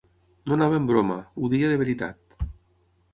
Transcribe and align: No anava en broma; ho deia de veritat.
No 0.51 0.55
anava 0.55 0.79
en 0.83 0.87
broma; 0.91 1.17
ho 1.41 1.51
deia 1.55 1.69
de 1.73 1.77
veritat. 1.83 2.39